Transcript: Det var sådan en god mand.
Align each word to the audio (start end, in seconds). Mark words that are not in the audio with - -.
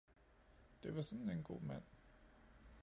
Det 0.83 0.95
var 0.95 1.01
sådan 1.01 1.29
en 1.29 1.43
god 1.43 1.61
mand. 1.61 1.83